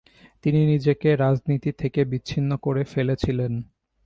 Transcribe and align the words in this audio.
তিনি 0.43 0.59
নিজেকে 0.65 1.09
রাজনীতি 1.15 1.71
থেকে 1.71 2.01
বিচ্ছিন্ন 2.05 2.51
করে 2.57 2.83
ফেলেছিলেন। 2.83 3.53